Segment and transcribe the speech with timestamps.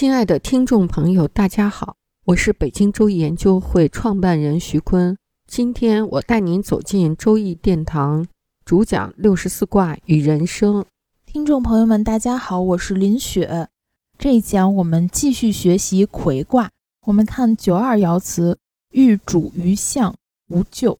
[0.00, 5.14] 亲爱的听众朋友，大家好，我是北京周易研究会创办人徐坤。
[5.46, 8.26] 今天我带您走进周易殿堂，
[8.64, 10.86] 主讲六十四卦与人生。
[11.26, 13.68] 听众朋友们，大家好，我是林雪。
[14.16, 16.70] 这一讲我们继续学习魁卦。
[17.04, 18.56] 我们看九二爻辞：
[18.92, 20.16] 欲主于象，
[20.48, 20.98] 无咎。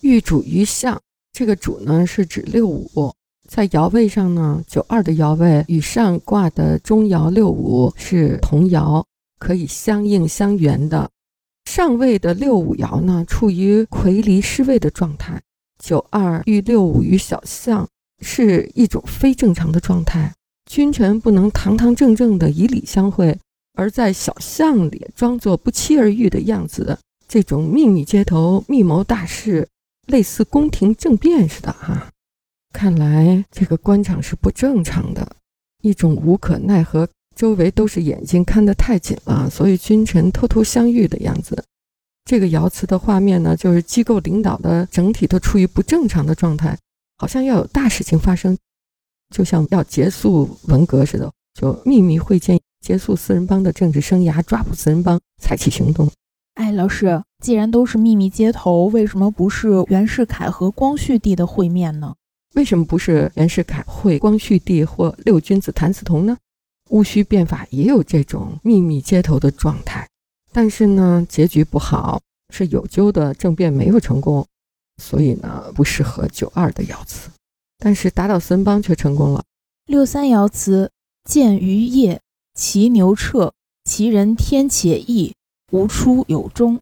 [0.00, 3.12] 欲主于象，这个主呢是指六五。
[3.50, 9.04] 在爻位上呢，九二的爻位与上卦的中爻六五是同爻，
[9.40, 11.10] 可以相应相援的。
[11.64, 15.42] 上位的六五爻呢，处于魁离失位的状态。
[15.82, 17.88] 九二遇六五于小象，
[18.20, 20.32] 是一种非正常的状态。
[20.70, 23.36] 君臣不能堂堂正正的以礼相会，
[23.74, 29.66] 而在小象里装作不期而遇的样子，这种秘密接头、密谋大事，
[30.06, 32.06] 类似宫廷政变似的哈。
[32.72, 35.36] 看来这个官场是不正常的，
[35.82, 41.62] 一种无可奈何，周围都是眼睛看得太紧了，所以君臣偷偷相遇的样子。
[42.24, 46.78] 这个爻辞的画面呢，就是机构领导的整体都处于不正常的状态，
[47.18, 48.56] 好像要有大事情发生，
[49.34, 56.08] 就像要结束文革似的，就秘密会见，结束四人帮的政治生涯，抓捕四人帮，采取行动。
[56.54, 62.14] 哎，老师，既然都是秘密接头，为什么不是袁世凯和光绪帝的会面呢？
[62.54, 66.36] 为什么不是袁世凯会光绪帝或六君子谭嗣同呢？
[66.88, 70.08] 戊戌变法也有这种秘密接头的状态，
[70.52, 72.20] 但是呢，结局不好，
[72.52, 74.44] 是有咎的政变没有成功，
[75.00, 77.30] 所以呢，不适合九二的爻辞。
[77.78, 79.44] 但是打倒孙邦却成功了。
[79.86, 80.90] 六三爻辞：
[81.24, 82.20] 见于夜，
[82.54, 85.32] 其牛彻，其人天且异，
[85.70, 86.80] 无出有终。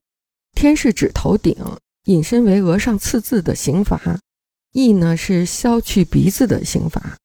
[0.55, 1.55] 天是指头顶，
[2.07, 4.19] 引申为额上刺字的刑罚。
[4.73, 7.17] 翼呢是削去鼻子的刑罚，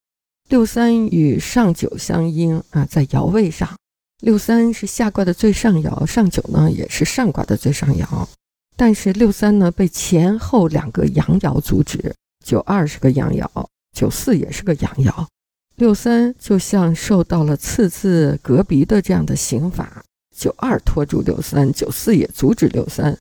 [0.49, 3.77] 六三与上九相应啊，在爻位上，
[4.21, 8.27] 六三是下卦的最上爻，上九呢也是上卦的最上爻，
[8.75, 12.15] 但是六三呢被前后两个阳爻阻止，
[12.45, 13.47] 九二是个阳爻，
[13.91, 15.27] 九四也是个阳爻，
[15.75, 20.03] 六三就像受到了刺字隔鼻的这样的刑罚，
[20.35, 23.17] 九二拖住六三，九四也阻止六三，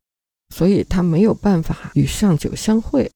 [0.54, 3.10] 所以他没有办法与上九相会。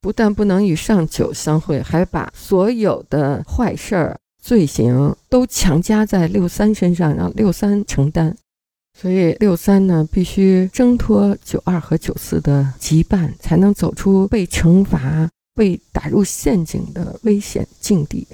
[0.00, 8.36] 不但不能与上九相会，还把所有的坏事儿、罪行都强加在六三身上，让六三承担。
[8.98, 18.26] 所以六三呢，必须挣脱九二和九四的羁绊，才能走出被惩罚、被打入陷阱的危险境地。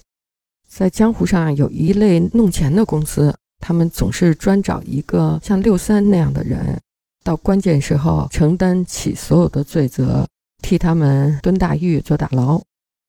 [0.69, 6.81] 在江湖上有一类弄钱的公司，他们总是专找一个像六三那样的人，
[7.25, 10.27] 到关键时候承担起所有的罪责。
[10.63, 12.61] 替他们蹲大狱、坐大牢。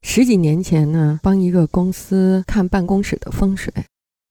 [0.02, 3.74] 十几年前呢，帮一个公司看办公室的风水，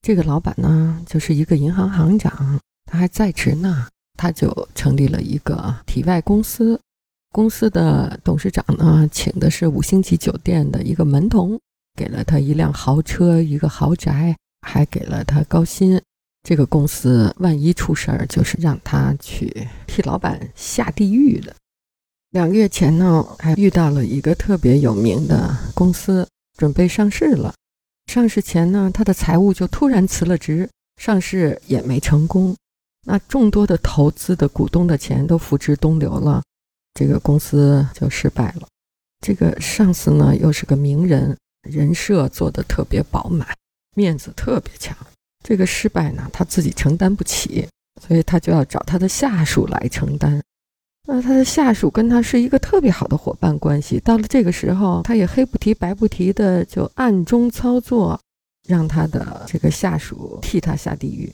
[0.03, 3.88] 这个老板呢就是一个银行行长，他还在职呢。
[4.19, 6.81] 他就成立了一个体外公司，
[7.32, 11.60] 公司的董事长呢请的是五星级酒店的一个门童，
[11.94, 14.34] 给了他一辆豪车、一个豪宅，
[14.66, 16.00] 还给了他高薪。
[16.43, 21.54] 这个公司万一出事儿，就是让他去替老板下地狱的。
[22.37, 27.55] 两个月前呢，还遇到了一个特别有名的公司，准备上市了。
[28.13, 30.69] 上市前呢，他的财务就突然辞了职，
[31.01, 32.55] 上市也没成功。
[33.07, 36.43] 那众多的投资的股东的钱都付之东流了，
[36.93, 38.69] 这个公司就失败了。
[39.25, 43.49] 这个上司呢，又是个名人，人设做的特别饱满，
[43.95, 44.95] 面子特别强。
[45.43, 47.66] 这个失败呢，他自己承担不起，
[48.07, 50.43] 所以他就要找他的下属来承担。
[51.09, 58.21] 那他的下属跟他是一个特别好的伙伴关系，到了这个时候，他也黑不提白不提的就暗中操作，
[58.69, 61.33] 让他的这个下属替他下地狱，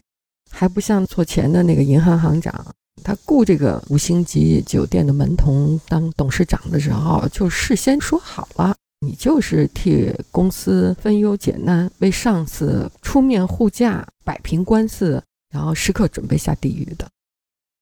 [0.51, 2.55] 还不像做钱的那个银行行长，
[3.03, 17.09] 他雇这个五星级酒店的门童当董事长的时候，就事先说好了，你就是替公司分忧解难，为上司出面护驾，摆平官司，然后时刻准备下地狱的。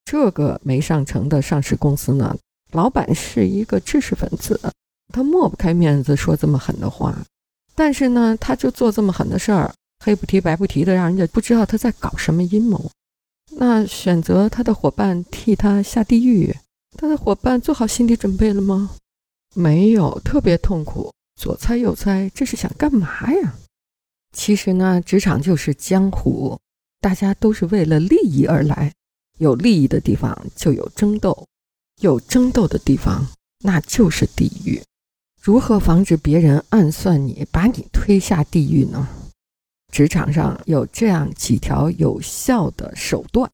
[0.05, 2.37] 这个没上成的上市公司呢，
[2.73, 4.61] 老板是一个知识分子，
[5.13, 7.17] 他抹不开面子说这么狠的话。
[7.75, 9.73] 但是呢，他就做这么狠的事儿，
[10.05, 12.91] 黑不提白不提的，让人家不知道他在搞什么阴谋。
[13.57, 16.55] 那选择他的伙伴替他下地狱，
[16.97, 18.91] 他的伙伴做好心理准备了吗？
[19.55, 23.55] 没有，特别痛苦，左猜右猜，这是想干嘛呀？
[24.33, 26.57] 其实呢，职场就是江湖，
[27.01, 28.93] 大家都是为了利益而来，
[29.41, 31.47] 有利益的地方就有争斗，
[32.03, 33.27] 有争斗的地方
[33.65, 34.83] 那就是地狱。
[35.41, 39.09] 如何防止别人暗算你，把你推下地狱呢？
[39.91, 43.51] 职场上有这样几条有效的手段。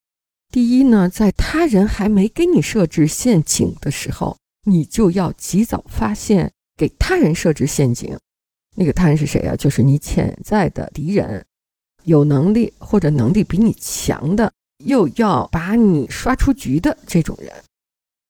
[0.53, 8.19] 第一呢，在他人还没给你设置陷阱的时候，你就要及早发现，给他人设置陷阱。
[8.75, 9.55] 那个他人是谁啊？
[9.55, 11.47] 就是你潜在的敌人，
[12.03, 14.53] 有能力或者能力比你强的，
[14.85, 17.53] 又要把你刷出局的这种人。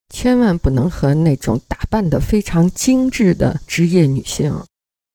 [0.09, 4.65] 千万不能和那种打扮的非常精致的职业女性，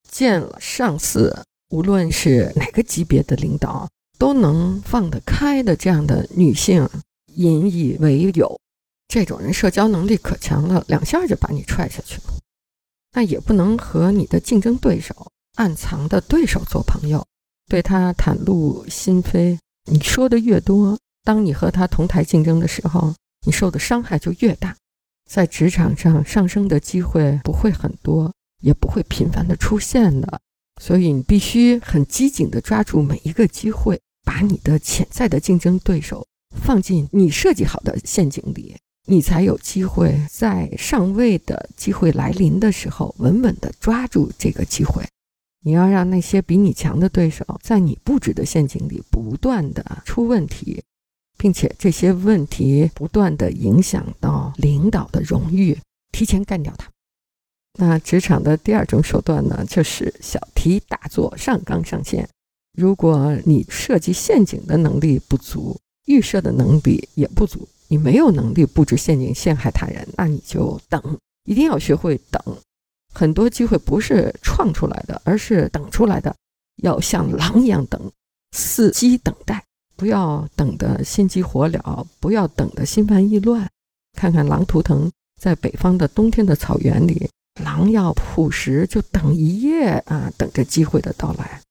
[0.10, 3.88] 见了上司，无论是哪个级别的领导，
[4.20, 6.90] 都能放得开的这样的女性
[7.36, 8.60] 引以为友。
[9.08, 12.34] 这种人社交能力可强了，两下就把你踹下去了。
[13.14, 17.26] 那也不能和你的竞争对手、暗藏的对手做朋友，
[17.68, 19.58] 对他袒露心扉。
[19.86, 23.14] 你说的越多，当你和他同台竞争的时候，
[23.46, 24.76] 你受的伤害就越大。
[25.30, 30.40] 在职场上上升的机会不会很多，也不会频繁的出现的，
[30.82, 36.28] 所以你必须很机警的抓住每一个机会，把你的潜在的竞争对手
[36.58, 38.76] 放进你设计好的陷阱里，
[39.08, 45.02] 你才有机会在上位的机会来临的时候，稳稳的抓住这个机会。
[45.64, 50.84] 你要让那些比你强的对手在你布置的陷阱里不断的出问题。
[51.42, 55.76] 并且这些问题不断的影响到领导的荣誉，
[56.12, 56.88] 提前干掉他。
[57.80, 62.30] 那职场的第二种手段呢，就是小题大做，上纲上线。
[62.78, 72.40] 如果你设计陷阱的能力不足，预设的能力也不足，你没有能力布置陷阱陷害他人，那你就等，一定要学会等。
[73.12, 76.36] 很多机会不是创出来的，而是等出来的，
[76.84, 78.12] 要像狼一样等，
[78.56, 79.66] 伺机等待。
[80.02, 83.70] 不要等得心急火燎，不要等得心烦意乱。
[84.18, 87.30] 看看狼图腾，在北方的冬天的草原里，
[87.64, 91.62] 狼要捕食就等一夜啊，等着机会的到来。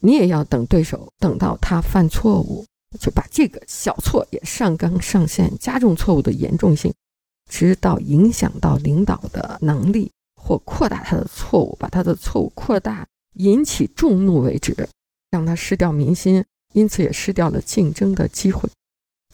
[0.00, 2.66] 你也要等对手，等到他犯错误，
[2.98, 6.92] 就把这个小错也上纲上线，加重错误的严重性，
[7.48, 14.88] 直到影响到领导的能力或扩大他的错误，把他的错误扩大，引起众怒为止，
[15.30, 16.44] 让他失掉民心。
[16.76, 18.68] 因此也失掉了竞争的机会，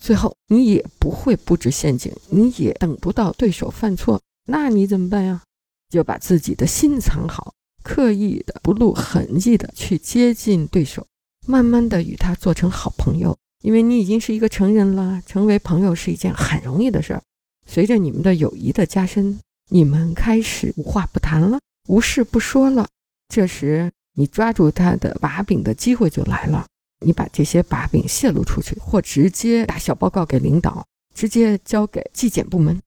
[0.00, 5.42] 最后你也不会布置陷阱，你也等不到对手犯错，那你怎么办呀？
[5.90, 7.52] 就把自己的心藏好，
[7.82, 11.04] 刻意的不露痕迹的去接近对手，
[11.44, 13.36] 慢慢的与他做成好朋友。
[13.62, 17.22] 因为你已经是一个成人了，成为朋友是一件很容易的事儿。
[17.66, 21.58] 随着你们的友谊的加深，你们开始无话不谈了，
[21.88, 22.86] 无事不说了。
[23.28, 26.66] 这时你抓住他的把柄的机会就来了。
[27.04, 32.80] 你把这些把柄泄露出去，或直接打小报告给领导，直接交给纪检部门。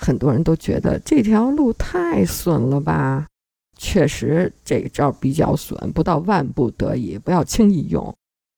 [0.00, 3.26] 很多人都觉得这条路太损了吧？
[3.78, 8.14] 确实，这个招比较损，不到万不得已，不要轻易用。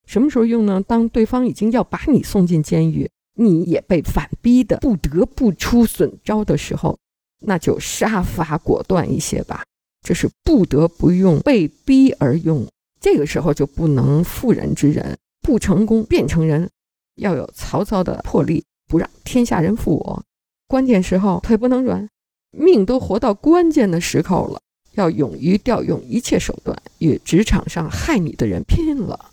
[0.07, 0.83] 什么时候用呢？
[0.87, 6.99] 当对方已经要把你送进监狱，你也被反逼的不得不出损招的时候，
[7.41, 9.63] 那就杀伐果断一些吧。
[10.03, 12.67] 这是不得不用，被逼而用。
[13.05, 16.71] 这个时候就不能妇人之仁，不成功便成仁，
[17.17, 20.25] 要有曹操的魄力，不让天下人负我。
[20.67, 22.09] 关键时候腿不能软，
[22.51, 24.59] 命都活到关键的时候了，
[24.93, 29.33] 要勇于调用一切手段与职场上害你的人拼了。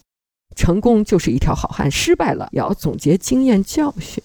[0.53, 4.21] 成功就是一条好汉，失败了也要总结经验教训，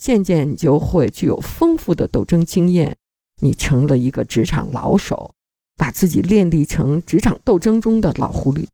[0.00, 2.96] 渐渐你就会具有丰富的斗争经验，
[3.42, 5.34] 你成了一个职场老手，
[5.76, 8.66] 把自己练立成职场斗争中的老狐狸。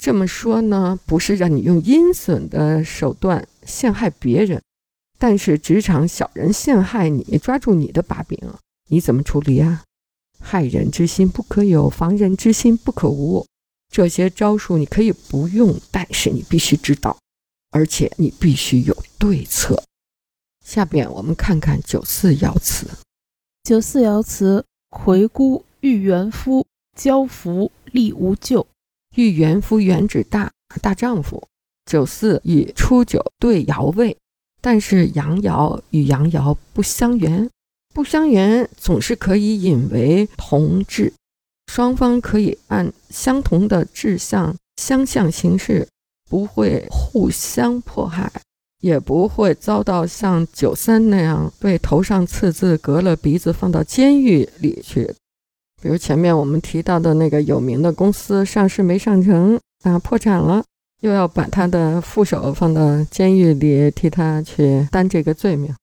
[0.00, 4.62] 这么说呢，不是让你用阴损的手段陷害别人，
[5.18, 8.38] 但是职场小人陷害你，抓住你的把柄，
[8.88, 9.82] 你怎么处理啊？
[10.38, 13.46] 害人之心不可有，防人之心不可无。
[13.88, 17.16] 这些招数你可以不用，但是你必须知道，
[17.70, 19.82] 而且你必须有对策。
[20.64, 22.86] 下边我们看看九四爻辞。
[23.64, 28.66] 九四爻辞：魁孤遇元夫，交福利无咎。
[29.16, 31.42] 欲元夫，元指大大丈夫。
[31.86, 34.16] 九四以初九对爻位，
[34.60, 37.48] 但是阳爻与阳爻不相圆，
[37.94, 41.12] 不相圆总是可以引为同志。
[41.72, 45.88] 双方可以按相同的志向相向行事，
[46.28, 48.30] 不会互相迫害，
[48.80, 55.14] 也不会遭到像九三那样被头上刺字、割了鼻子放到监狱里去。
[55.82, 60.64] 比如前面我们提到的那个有名的公司上市没上成啊，破产了，
[61.00, 65.74] 又要把他的副手放到监狱里替他去担这个罪名，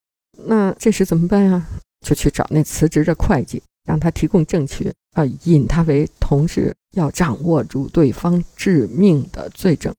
[0.45, 1.67] 那这时怎么办呀？
[2.05, 9.93] 就去找那辞职的会计，让他提供证据啊，引他为同事，要掌握住对方致命的罪证。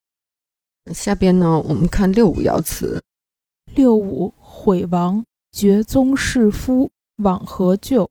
[0.93, 3.03] 下边呢，我们看六五爻辞：
[3.75, 6.91] 六五毁亡，绝宗弑夫，
[7.23, 8.11] 往何救？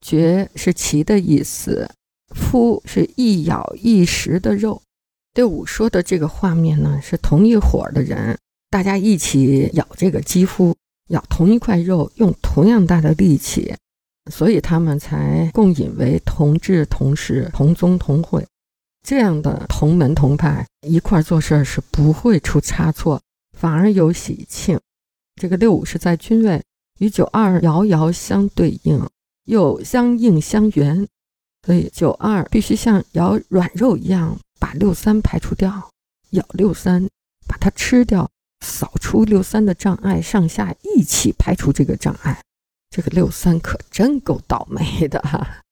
[0.00, 1.90] 绝是其的意思，
[2.34, 4.80] 夫是一咬一食的肉。
[5.34, 8.36] 六五说的这个画面呢，是同一伙的人，
[8.70, 10.74] 大家一起咬这个肌肤，
[11.08, 13.74] 咬同一块肉，用同样大的力气，
[14.30, 18.44] 所以他们才共引为同志、同事、同宗同会。
[19.04, 23.20] 这样的同门同派一块做事是不会出差错，
[23.56, 24.78] 反而有喜庆。
[25.40, 26.62] 这个六五是在君位，
[26.98, 29.08] 与九二遥遥相对应。
[29.48, 31.08] 又相应相圆，
[31.64, 35.90] 所以九二必须像咬软肉一样把六三排除掉，
[36.30, 37.08] 咬六三
[37.46, 42.42] 把它吃掉，扫除六三的障碍，上下一起排除这个障碍。
[42.90, 45.62] 这个六三可真够倒霉的哈。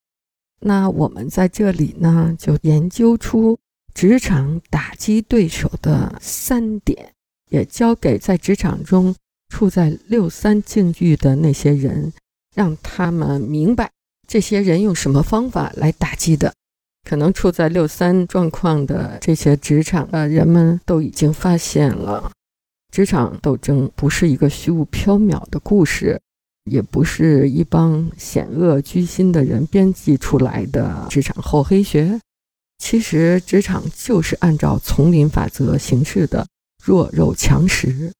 [0.60, 3.58] 那我们在这里呢，就研究出
[3.92, 7.12] 职场打击对手的三点，
[7.50, 9.14] 也交给在职场中
[9.50, 12.10] 处在六三境遇的那些人。
[12.56, 13.90] 让他们明白
[14.26, 16.52] 这些人用什么方法来打击的，
[17.08, 22.32] 可能处在六三状况的这些职场的人们都已经发现了，
[22.90, 26.18] 职场斗争不是一个虚无缥缈的故事，
[26.64, 32.18] 也不是一帮险恶居心的人编辑出来的职场厚黑学。
[32.78, 36.46] 其实，职场就是按照丛林法则行事的，
[36.82, 38.12] 弱肉强食，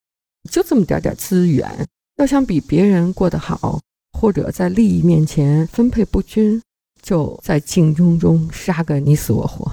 [0.49, 3.79] 就这么点点资源，要想比别人过得好。
[4.19, 6.59] 或者在利益面前分配不均，
[7.03, 9.71] 就在竞争中杀个你死我活。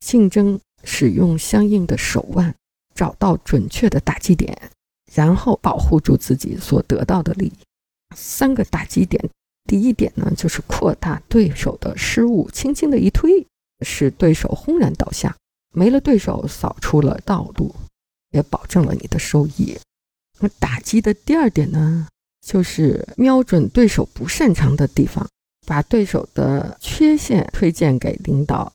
[0.00, 2.54] 竞争使用相应的手腕，
[2.94, 4.70] 找到准确的打击点，
[5.14, 7.52] 然后保护住自己所得到的利益。
[8.14, 9.26] 三个打击点，
[9.64, 13.46] 第一点呢，就是扩大对手的失误，轻轻的一推，
[13.80, 15.34] 使对手轰然倒下，
[15.72, 17.74] 没了对手，扫出了道路，
[18.32, 19.78] 也保证了你的收益。
[20.40, 22.06] 那打击的第二点呢？
[22.46, 25.28] 就是瞄准对手不擅长的地方，
[25.66, 28.72] 把对手的缺陷推荐给领导，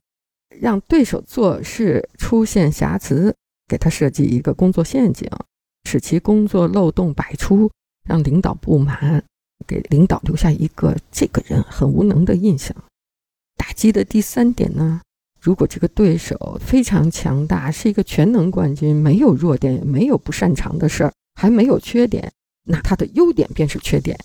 [0.60, 3.34] 让对手做事出现瑕疵，
[3.66, 5.26] 给他设计一个工作陷阱，
[5.88, 7.70] 使其工作漏洞百出，
[8.06, 9.24] 让领导不满，
[9.66, 12.76] 给领导留下一个这个人很无能的印象。
[13.56, 15.00] 打击的第三点呢，
[15.40, 22.30] 如果这个对手非常强大，是一个全能冠军，没有弱点，没有不擅长的事儿，还没有缺点。
[22.64, 24.18] 那他的优点便是缺点。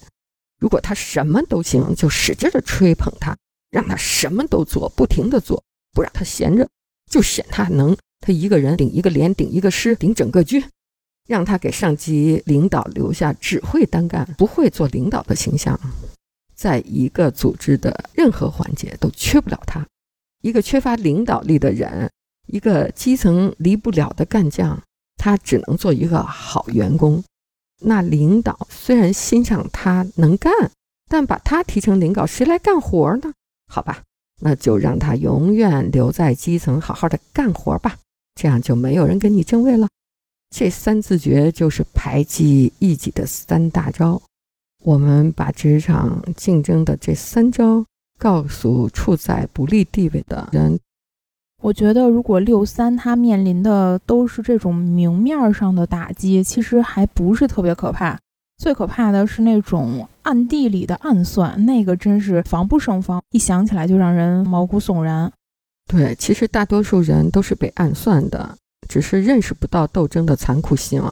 [0.60, 3.38] 如果他什么都行，就使劲的吹捧他，
[3.70, 5.64] 让他什么都做，不停的做，
[5.94, 6.68] 不让他闲着，
[7.10, 7.96] 就显他能。
[8.20, 10.64] 他一个人顶一个连，顶一个师，顶整个军，
[11.28, 15.80] 让他给上级领导留下只会单干、不会做领导的形象，
[16.56, 19.86] 在一个组织的任何环节都缺不了他。
[20.42, 22.10] 一个缺乏领导力的人，
[22.48, 24.82] 一个基层离不了的干将，
[25.18, 27.24] 他只能做一个好员工。
[27.80, 30.52] 那领导虽然欣赏他能干，
[31.08, 33.34] 但把他提成领导，谁来干活呢？
[33.72, 34.04] 好吧，
[34.42, 37.98] 那就让他永远留在基层，好好的干活吧。
[38.36, 39.88] 这样就没有人跟你争位了。
[40.50, 44.22] 这三字诀就是排挤异己的三大招。
[44.84, 47.84] 我们把职场竞争的这三招
[48.18, 50.80] 告诉处在不利地位的人。
[51.64, 58.18] 我觉得，如果六三他面临的都是这种明面上的打击，其实还不是特别可怕。
[58.58, 65.32] 最可怕的是那种暗地里的暗算，那个真是防不胜防，一想起来就让人毛骨悚然。
[65.88, 68.56] 对，其实大多数人都是被暗算的，
[68.88, 71.04] 只是认识不到斗争的残酷性。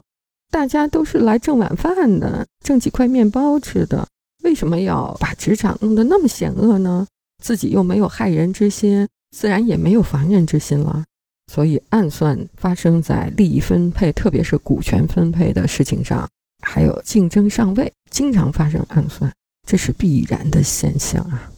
[0.50, 4.06] 大家都是来挣晚饭的，挣几块面包吃的，
[4.44, 7.06] 为什么要把职场弄得那么险恶呢？
[7.42, 9.06] 自己又没有害人之心。
[9.30, 11.04] 自然也没有防人之心了，
[11.52, 16.28] 所以暗算发生在利益分配，特别是股权分配的事情上，
[16.62, 19.32] 还有竞争上位，经常发生暗算，
[19.66, 21.50] 这是必然的现象啊！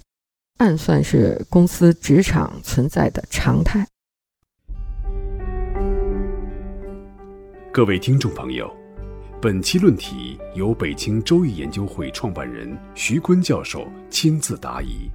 [0.58, 3.86] 暗算是公司职场存在的常态。
[7.72, 8.68] 各位听众朋友，
[9.40, 15.08] 本期论题由北京周易研究会创办人徐坤教授亲自答疑。